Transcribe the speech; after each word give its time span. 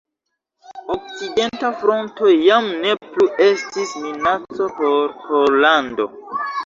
Okcidenta 0.93 1.69
Fronto 1.81 2.31
jam 2.47 2.69
ne 2.85 2.95
plu 3.11 3.27
estis 3.51 3.95
minaco 4.07 4.71
por 4.81 5.15
Pollando. 5.27 6.09